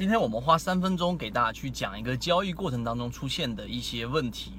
[0.00, 4.54] 今天我们花三分钟给大家去讲一个交易过程当中出现的一些问题。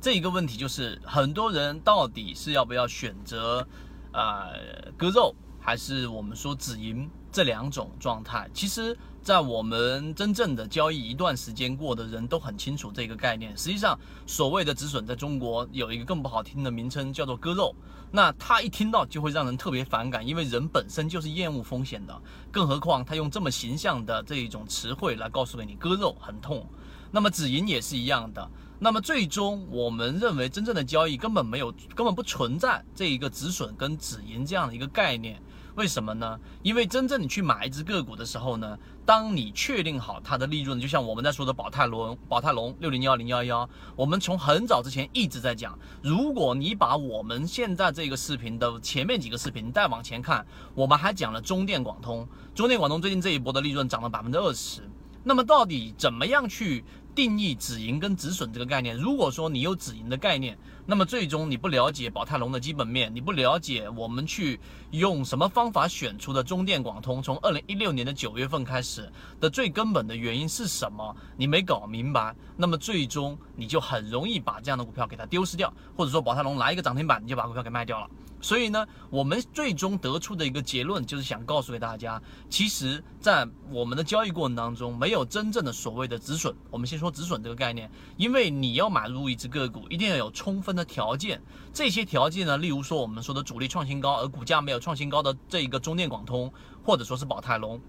[0.00, 3.68] 这一个问题就是很多人到底是要不要选择，
[4.14, 8.48] 呃，割肉还是我们说止盈这两种状态？
[8.54, 8.96] 其实。
[9.28, 13.54] 在我们真正的交易一段时间过的人都很清楚这个概念。
[13.58, 17.76] 实际上，所谓的止损在中国有一个更不好听的名称，叫做割肉。
[18.10, 26.66] 那他一听到就会让人特别反感，因为人本身就是厌恶风险的，更何况他用这么形象的这一种词汇来告诉给你割肉很痛。
[27.10, 28.50] 那么止盈也是一样的。
[28.78, 35.38] 那么最终我们认为真正的交易根本没有，根本不存在这一个止损跟止盈这样的一个概念。
[35.78, 36.36] 为什么呢？
[36.64, 52.26] 因为真正你去买一只个股的时候呢，当你确定好它的利润，就像我们在说的宝泰龙、宝泰龙六零幺零幺幺，我们从很早之前一直在讲，如果你把我们现在这个视频的前面几个视频再往前看，我们还讲了中电广通，
[52.56, 54.82] 中电广通最近这一波的利润涨了百分之二十，
[55.22, 56.84] 那么到底怎么样去？
[57.14, 60.56] 定义止盈跟止损这个概念，如果说你有止盈的概念，
[60.90, 64.58] 那么最终你不了解宝泰龙的基本面，你不了解我们去
[64.92, 69.06] 用什么方法选出的中电广通，从二零一六年的九月份开始
[69.38, 71.14] 的最根本的原因是什么？
[71.36, 78.08] 你没搞明白，那么最终你就很容易把这样的股票给它丢失掉，或者说宝泰龙来一个涨停板，你就把股票给卖掉了。
[78.40, 86.54] 所以呢，我们最终得出的一个结论就是想告诉给大家，其实，在我们的交易过程当中，没有真正的所谓的止损。
[86.70, 91.42] 我们先说止损这个概念，因为你要买入一只个股，一定要有充分的条件。
[91.74, 96.50] 这些条件呢，例如说我们说的主力创新高，而股价没有创新高的这一个中电广通，
[96.82, 97.80] 或者说是宝泰隆。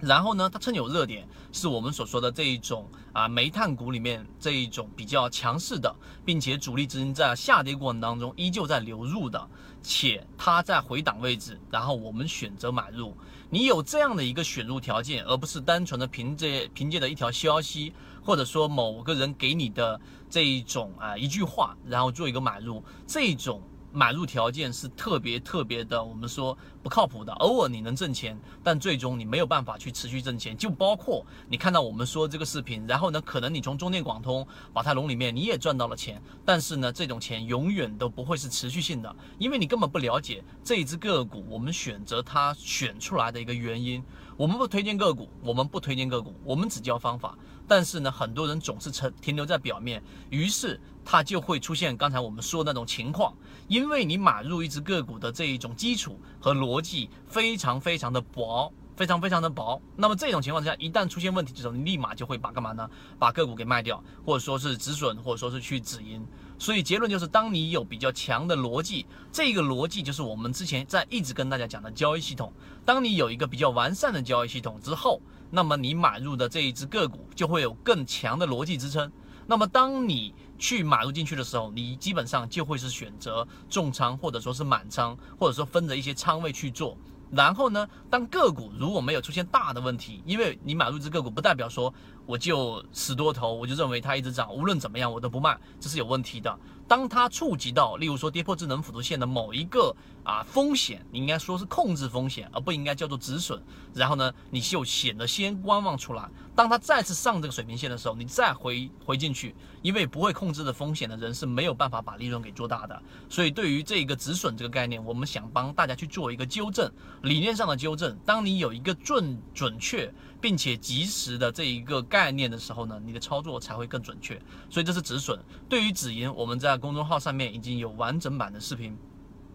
[0.00, 9.48] 然后呢，它趁有热点，是我们所说的这一种啊煤炭股里面这一种比较强势的，并且主力资金在下跌过程当中依旧在流入的，
[9.82, 13.14] 且它在回档位置，然后我们选择买入。
[13.50, 17.92] 你有这样的一个选入条件，而不是单纯的凭借凭借的一条消息，
[18.22, 23.62] 或者说某个人给你的这一种啊一句话，然后做一个买入，这种。
[23.92, 27.32] 买入条件是特别特别的，我们说不靠谱的。
[27.34, 30.56] 偶尔你能挣钱，但最终你没有办法去持续挣钱。
[30.56, 44.02] 就包括你看到我们说这个视频，然后呢，可能你从中电广通、宝泰龙里面你也赚到了钱，但是呢，这种钱永远都不会是持续性的，因为你根本不了解这只个股，我们选择它选出来的一个原因。
[44.40, 47.36] 我们不推荐个股，我们不推荐个股，我们只教方法。
[47.68, 53.36] 但是呢，很多人总是停停留在表面，于是它就会出现刚才我们说的那种情况。
[53.68, 59.80] 因为你买入一只个股的这一种基础和逻辑非常非常的薄，非常非常的薄。
[59.96, 62.86] 那么这种情况之下，一旦出现问题的时候，你立马就会把干嘛呢？
[63.18, 66.22] 把个股给卖掉，或者说是止损，或者说是去止盈。
[66.58, 72.52] 所以结论就是，当你有比较强的逻辑，这个逻辑就是我们之前在一直跟大家讲的交易系统。
[72.84, 75.18] 当你有一个比较完善的交易系统之后，
[75.50, 79.10] 那么你买入的这一只个股就会有更强的逻辑支撑。
[79.46, 86.98] 那么当你去买入进去的时候，你基本上就会是选择重仓，或者说是满仓，或者说分着一些仓位去做。
[87.32, 91.92] 然后呢，当个股如果没有出现大的问题，因为你买入一只个股，不代表说
[92.26, 96.58] 我就死多头，我就认为它一直涨，无论怎么样我都不卖，这是有问题的。
[96.90, 103.62] 当它触及到，例如说跌破智能辅助线的某一个啊风险，你应该说是控制风险，而不应该叫做止损。
[103.94, 106.28] 然后呢，你就显得先观望出来。
[106.52, 113.02] 当它再次上这个水平线的时候，你再回回进去，因为不会控制的风险的人是没有办法把利润给做大的。
[113.28, 116.90] 所以对于这个止损这个概念，我们想帮大家去做一个纠正，
[117.22, 118.18] 理念上的纠正。
[118.26, 124.40] 当你有一个准准确并且及时的这一个概念的时候呢，你的操作才会更准确。
[124.68, 125.38] 所以这是止损。
[125.68, 128.96] 对于止盈，我们在公众号上面已经有完整版的视频。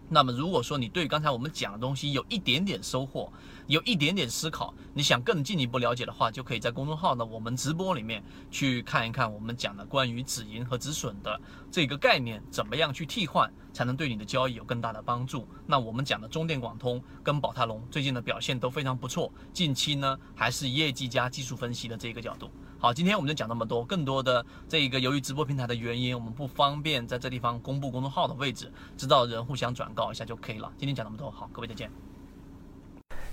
[0.08, 3.32] 那么，如果说你对刚才我们讲的东西有一点点收获，
[3.66, 11.40] 有一点点思考，你想更进一步了解的话，就可以在公众号呢我们直播里面去看一看我们讲的关于止盈和止损的
[11.72, 15.48] 这个概念，怎么样去替换才能对你的交易有更大的帮助。
[15.66, 22.48] 那我们讲的中电广通跟宝泰龙最近的表现都非常不错，近期呢还是业绩加技术分析的这个角度。
[22.86, 23.82] 好，今天我们就讲那么多。
[23.82, 30.70] 更多的这一个，由于直播平台的原因，我们不方便在这地方公布公众号的位置，知道人互相转告一下就可以了。
[30.78, 31.90] 今天讲那么多，好，各位再见。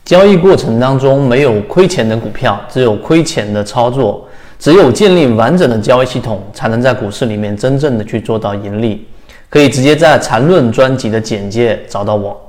[0.04, 4.28] 交易过程当中没有亏钱的股票，只有亏钱的操作。
[4.58, 9.08] 只有建立完整的交易系统，才能在股市里面真正的去做到盈利。
[9.52, 12.42] 可以直接在缠论专辑的简介找到我。